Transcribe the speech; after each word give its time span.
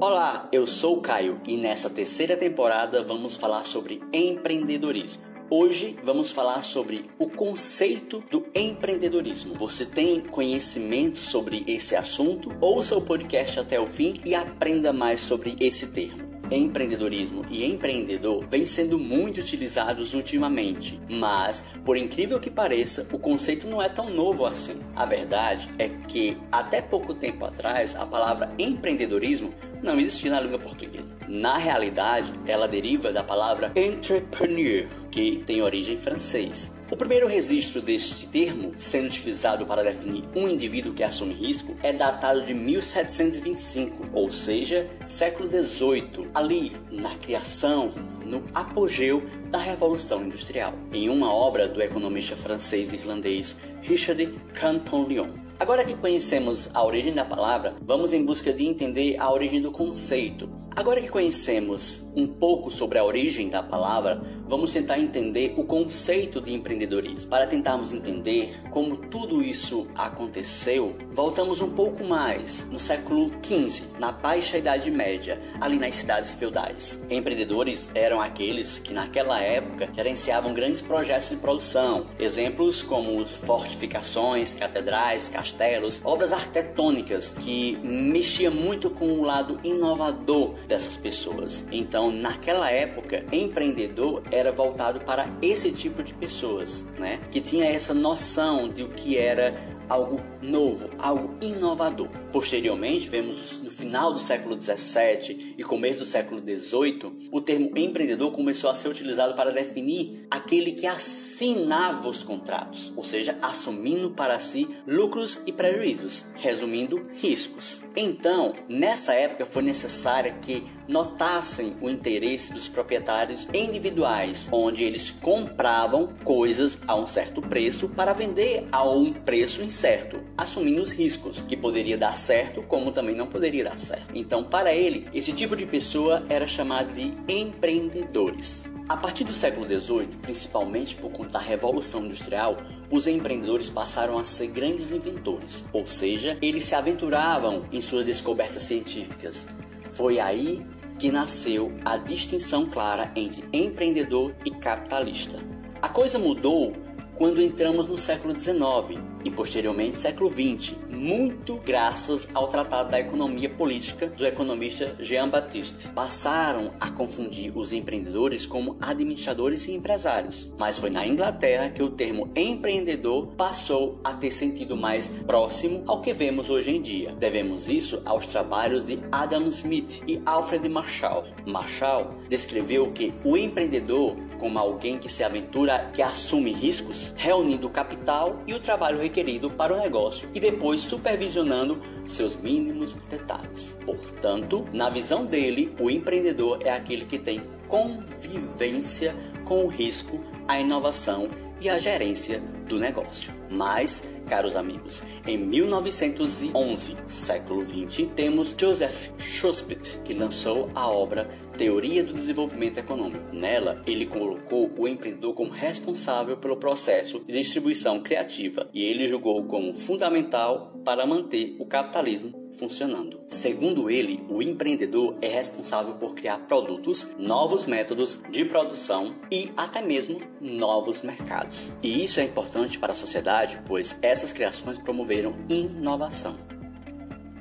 Olá, 0.00 0.48
eu 0.52 0.64
sou 0.64 0.98
o 0.98 1.00
Caio 1.00 1.40
e 1.44 1.56
nessa 1.56 1.90
terceira 1.90 2.36
temporada 2.36 3.02
vamos 3.02 3.36
falar 3.36 3.64
sobre 3.64 4.00
empreendedorismo. 4.12 5.20
Hoje 5.50 5.98
vamos 6.04 6.30
falar 6.30 6.62
sobre 6.62 7.10
o 7.18 7.28
conceito 7.28 8.22
do 8.30 8.46
empreendedorismo. 8.54 9.56
Você 9.56 9.84
tem 9.84 10.20
conhecimento 10.20 11.18
sobre 11.18 11.64
esse 11.66 11.96
assunto? 11.96 12.54
Ouça 12.60 12.96
o 12.96 13.02
podcast 13.02 13.58
até 13.58 13.80
o 13.80 13.88
fim 13.88 14.20
e 14.24 14.36
aprenda 14.36 14.92
mais 14.92 15.20
sobre 15.20 15.56
esse 15.58 15.88
termo 15.88 16.28
empreendedorismo 16.50 17.44
e 17.50 17.64
empreendedor 17.64 18.46
vêm 18.48 18.64
sendo 18.64 18.98
muito 18.98 19.40
utilizados 19.40 20.14
ultimamente, 20.14 21.00
mas, 21.08 21.62
por 21.84 21.96
incrível 21.96 22.40
que 22.40 22.50
pareça, 22.50 23.06
o 23.12 23.18
conceito 23.18 23.66
não 23.66 23.82
é 23.82 23.88
tão 23.88 24.10
novo 24.10 24.46
assim. 24.46 24.78
A 24.94 25.04
verdade 25.04 25.68
é 25.78 25.88
que 25.88 26.36
até 26.50 26.80
pouco 26.80 27.14
tempo 27.14 27.44
atrás 27.44 27.94
a 27.94 28.06
palavra 28.06 28.52
empreendedorismo 28.58 29.52
não 29.82 29.98
existia 29.98 30.30
na 30.30 30.40
língua 30.40 30.58
portuguesa. 30.58 31.14
Na 31.26 31.56
realidade, 31.56 32.32
ela 32.46 32.66
deriva 32.66 33.12
da 33.12 33.22
palavra 33.22 33.72
entrepreneur, 33.76 34.86
que 35.10 35.42
tem 35.46 35.62
origem 35.62 35.96
francês. 35.96 36.70
O 36.90 36.96
primeiro 36.96 37.28
registro 37.28 37.82
deste 37.82 38.26
termo, 38.28 38.72
sendo 38.78 39.08
utilizado 39.08 39.66
para 39.66 39.84
definir 39.84 40.22
um 40.34 40.48
indivíduo 40.48 40.94
que 40.94 41.04
assume 41.04 41.34
risco, 41.34 41.76
é 41.82 41.92
datado 41.92 42.42
de 42.42 42.54
1725, 42.54 44.08
ou 44.14 44.32
seja, 44.32 44.88
século 45.04 45.50
XVIII, 45.50 46.30
ali 46.34 46.74
na 46.90 47.14
criação, 47.16 47.92
no 48.24 48.42
apogeu 48.54 49.22
da 49.50 49.58
Revolução 49.58 50.24
Industrial, 50.24 50.74
em 50.92 51.08
uma 51.08 51.32
obra 51.32 51.66
do 51.66 51.82
economista 51.82 52.36
francês-irlandês 52.36 53.56
Richard 53.82 54.26
Canton-Lyon. 54.54 55.30
Agora 55.60 55.84
que 55.84 55.94
conhecemos 55.94 56.70
a 56.72 56.84
origem 56.84 57.12
da 57.12 57.24
palavra, 57.24 57.74
vamos 57.82 58.12
em 58.12 58.24
busca 58.24 58.52
de 58.52 58.64
entender 58.64 59.16
a 59.18 59.32
origem 59.32 59.60
do 59.60 59.72
conceito. 59.72 60.48
Agora 60.76 61.00
que 61.00 61.08
conhecemos 61.08 62.04
um 62.14 62.24
pouco 62.24 62.70
sobre 62.70 62.98
a 62.98 63.04
origem 63.04 63.48
da 63.48 63.60
palavra, 63.60 64.22
vamos 64.46 64.72
tentar 64.72 65.00
entender 65.00 65.54
o 65.56 65.64
conceito 65.64 66.40
de 66.40 66.54
empreendedorismo. 66.54 67.28
Para 67.28 67.48
tentarmos 67.48 67.92
entender 67.92 68.54
como 68.70 68.96
tudo 68.96 69.42
isso 69.42 69.88
aconteceu, 69.96 70.94
voltamos 71.10 71.60
um 71.60 71.70
pouco 71.70 72.04
mais 72.04 72.64
no 72.70 72.78
século 72.78 73.32
XV, 73.42 73.86
na 73.98 74.12
baixa 74.12 74.58
Idade 74.58 74.88
Média, 74.88 75.40
ali 75.60 75.80
nas 75.80 75.96
cidades 75.96 76.34
feudais. 76.34 77.02
Empreendedores 77.10 77.90
eram 77.96 78.20
aqueles 78.20 78.78
que 78.78 78.94
naquela 78.94 79.37
época 79.40 79.88
gerenciavam 79.94 80.54
grandes 80.54 80.80
projetos 80.80 81.30
de 81.30 81.36
produção, 81.36 82.06
exemplos 82.18 82.82
como 82.82 83.24
fortificações, 83.24 84.54
catedrais, 84.54 85.28
castelos, 85.28 86.00
obras 86.04 86.32
arquitetônicas 86.32 87.30
que 87.40 87.78
mexia 87.82 88.50
muito 88.50 88.90
com 88.90 89.06
o 89.12 89.22
lado 89.22 89.58
inovador 89.64 90.54
dessas 90.66 90.96
pessoas. 90.96 91.64
Então, 91.70 92.10
naquela 92.10 92.70
época, 92.70 93.24
empreendedor 93.32 94.22
era 94.30 94.52
voltado 94.52 95.00
para 95.00 95.28
esse 95.42 95.70
tipo 95.72 96.02
de 96.02 96.14
pessoas, 96.14 96.84
né? 96.98 97.20
Que 97.30 97.40
tinha 97.40 97.66
essa 97.66 97.94
noção 97.94 98.68
de 98.68 98.82
o 98.82 98.88
que 98.88 99.18
era 99.18 99.77
algo 99.88 100.20
novo, 100.42 100.90
algo 100.98 101.36
inovador. 101.40 102.08
Posteriormente, 102.32 103.08
vemos 103.08 103.60
no 103.60 103.70
final 103.70 104.12
do 104.12 104.18
século 104.18 104.54
17 104.54 105.54
e 105.56 105.62
começo 105.64 106.00
do 106.00 106.06
século 106.06 106.40
18, 106.40 107.12
o 107.32 107.40
termo 107.40 107.76
empreendedor 107.76 108.30
começou 108.32 108.70
a 108.70 108.74
ser 108.74 108.88
utilizado 108.88 109.34
para 109.34 109.52
definir 109.52 110.26
aquele 110.30 110.72
que 110.72 110.86
assinava 110.86 112.08
os 112.08 112.22
contratos, 112.22 112.92
ou 112.96 113.04
seja, 113.04 113.38
assumindo 113.42 114.10
para 114.10 114.38
si 114.38 114.68
lucros 114.86 115.40
e 115.46 115.52
prejuízos, 115.52 116.24
resumindo, 116.34 117.08
riscos. 117.14 117.82
Então, 117.96 118.54
nessa 118.68 119.14
época 119.14 119.46
foi 119.46 119.62
necessária 119.62 120.32
que 120.40 120.64
notassem 120.88 121.76
o 121.80 121.90
interesse 121.90 122.52
dos 122.52 122.66
proprietários 122.66 123.46
individuais, 123.52 124.48
onde 124.50 124.82
eles 124.82 125.10
compravam 125.10 126.14
coisas 126.24 126.78
a 126.86 126.96
um 126.96 127.06
certo 127.06 127.42
preço 127.42 127.88
para 127.88 128.14
vender 128.14 128.66
a 128.72 128.88
um 128.88 129.12
preço 129.12 129.62
incerto, 129.62 130.20
assumindo 130.36 130.80
os 130.80 130.92
riscos, 130.92 131.42
que 131.42 131.56
poderia 131.56 131.98
dar 131.98 132.16
certo 132.16 132.62
como 132.62 132.90
também 132.90 133.14
não 133.14 133.26
poderia 133.26 133.64
dar 133.64 133.78
certo. 133.78 134.08
Então, 134.14 134.42
para 134.42 134.74
ele, 134.74 135.06
esse 135.12 135.32
tipo 135.32 135.54
de 135.54 135.66
pessoa 135.66 136.24
era 136.28 136.46
chamado 136.46 136.92
de 136.92 137.12
empreendedores. 137.28 138.68
A 138.88 138.96
partir 138.96 139.24
do 139.24 139.32
século 139.34 139.66
XVIII, 139.66 140.16
principalmente 140.22 140.96
por 140.96 141.12
conta 141.12 141.32
da 141.32 141.38
Revolução 141.38 142.06
Industrial, 142.06 142.56
os 142.90 143.06
empreendedores 143.06 143.68
passaram 143.68 144.18
a 144.18 144.24
ser 144.24 144.46
grandes 144.46 144.90
inventores, 144.90 145.62
ou 145.74 145.86
seja, 145.86 146.38
eles 146.40 146.64
se 146.64 146.74
aventuravam 146.74 147.66
em 147.70 147.82
suas 147.82 148.06
descobertas 148.06 148.62
científicas. 148.62 149.46
Foi 149.90 150.18
aí 150.18 150.64
que 150.98 151.12
nasceu 151.12 151.72
a 151.84 151.96
distinção 151.96 152.66
clara 152.66 153.12
entre 153.14 153.44
empreendedor 153.52 154.34
e 154.44 154.50
capitalista. 154.50 155.38
A 155.80 155.88
coisa 155.88 156.18
mudou 156.18 156.74
quando 157.14 157.40
entramos 157.40 157.86
no 157.86 157.96
século 157.96 158.36
XIX 158.36 159.00
e 159.24 159.30
posteriormente 159.30 159.96
século 159.96 160.30
XX, 160.30 160.74
muito 160.88 161.56
graças 161.56 162.28
ao 162.34 162.48
Tratado 162.48 162.90
da 162.90 163.00
Economia 163.00 163.48
Política 163.48 164.06
do 164.08 164.26
economista 164.26 164.96
Jean 165.00 165.28
Baptiste. 165.28 165.88
Passaram 165.88 166.72
a 166.80 166.90
confundir 166.90 167.56
os 167.56 167.72
empreendedores 167.72 168.46
como 168.46 168.76
administradores 168.80 169.66
e 169.66 169.72
empresários, 169.72 170.50
mas 170.58 170.78
foi 170.78 170.90
na 170.90 171.06
Inglaterra 171.06 171.70
que 171.70 171.82
o 171.82 171.90
termo 171.90 172.30
empreendedor 172.34 173.28
passou 173.36 174.00
a 174.04 174.12
ter 174.12 174.30
sentido 174.30 174.76
mais 174.76 175.08
próximo 175.26 175.82
ao 175.86 176.00
que 176.00 176.12
vemos 176.12 176.50
hoje 176.50 176.74
em 176.74 176.80
dia. 176.80 177.14
Devemos 177.18 177.68
isso 177.68 178.00
aos 178.04 178.26
trabalhos 178.26 178.84
de 178.84 178.98
Adam 179.10 179.46
Smith 179.46 180.02
e 180.06 180.20
Alfred 180.24 180.68
Marshall. 180.68 181.24
Marshall 181.46 182.14
descreveu 182.28 182.92
que 182.92 183.12
o 183.24 183.36
empreendedor 183.36 184.16
como 184.38 184.58
alguém 184.58 184.98
que 184.98 185.08
se 185.08 185.22
aventura, 185.22 185.90
que 185.92 186.00
assume 186.00 186.52
riscos, 186.52 187.12
reunindo 187.16 187.68
capital 187.68 188.40
e 188.46 188.54
o 188.54 188.60
trabalho 188.60 189.02
requerido 189.08 189.50
para 189.50 189.74
o 189.74 189.78
negócio 189.78 190.28
e 190.34 190.40
depois 190.40 190.80
supervisionando 190.80 191.80
seus 192.06 192.36
mínimos 192.36 192.94
detalhes. 193.10 193.76
Portanto, 193.84 194.66
na 194.72 194.88
visão 194.88 195.24
dele, 195.24 195.74
o 195.80 195.90
empreendedor 195.90 196.60
é 196.62 196.70
aquele 196.70 197.06
que 197.06 197.18
tem 197.18 197.42
convivência 197.66 199.16
com 199.44 199.64
o 199.64 199.68
risco, 199.68 200.20
a 200.46 200.60
inovação 200.60 201.26
e 201.60 201.68
a 201.68 201.78
gerência 201.78 202.42
do 202.68 202.78
negócio. 202.78 203.32
Mas, 203.50 204.04
caros 204.28 204.56
amigos, 204.56 205.02
em 205.26 205.36
1911, 205.38 206.96
século 207.06 207.62
20, 207.62 208.06
temos 208.14 208.54
Joseph 208.58 209.10
Schuspedt, 209.18 209.98
que 210.04 210.14
lançou 210.14 210.70
a 210.74 210.88
obra 210.88 211.28
Teoria 211.58 212.04
do 212.04 212.12
Desenvolvimento 212.12 212.78
Econômico. 212.78 213.34
Nela, 213.34 213.82
ele 213.84 214.06
colocou 214.06 214.70
o 214.78 214.86
empreendedor 214.86 215.34
como 215.34 215.50
responsável 215.50 216.36
pelo 216.36 216.56
processo 216.56 217.18
de 217.26 217.32
distribuição 217.32 218.00
criativa 218.00 218.68
e 218.72 218.84
ele 218.84 219.08
julgou 219.08 219.42
como 219.44 219.72
fundamental 219.72 220.72
para 220.84 221.04
manter 221.04 221.56
o 221.58 221.66
capitalismo 221.66 222.48
funcionando. 222.58 223.20
Segundo 223.28 223.90
ele, 223.90 224.24
o 224.28 224.42
empreendedor 224.42 225.16
é 225.20 225.28
responsável 225.28 225.94
por 225.94 226.14
criar 226.14 226.38
produtos, 226.46 227.06
novos 227.18 227.66
métodos 227.66 228.18
de 228.30 228.44
produção 228.44 229.16
e 229.30 229.50
até 229.56 229.82
mesmo 229.82 230.20
novos 230.40 231.02
mercados. 231.02 231.72
E 231.82 232.04
isso 232.04 232.20
é 232.20 232.24
importante 232.24 232.57
para 232.78 232.92
a 232.92 232.96
sociedade, 232.96 233.60
pois 233.66 233.96
essas 234.02 234.32
criações 234.32 234.78
promoveram 234.78 235.36
inovação. 235.48 236.36